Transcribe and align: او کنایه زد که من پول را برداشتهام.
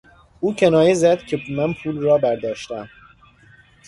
او 0.39 0.55
کنایه 0.55 0.93
زد 0.93 1.19
که 1.19 1.41
من 1.49 1.73
پول 1.83 1.97
را 2.01 2.17
برداشتهام. 2.17 2.89